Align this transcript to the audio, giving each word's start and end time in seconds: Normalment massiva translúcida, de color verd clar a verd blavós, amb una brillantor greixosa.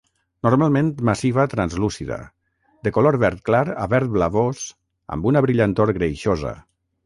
Normalment 0.45 0.87
massiva 1.09 1.45
translúcida, 1.51 2.17
de 2.87 2.95
color 2.97 3.19
verd 3.27 3.45
clar 3.53 3.61
a 3.85 3.87
verd 3.95 4.13
blavós, 4.19 4.67
amb 5.17 5.33
una 5.33 5.49
brillantor 5.49 5.97
greixosa. 6.03 6.59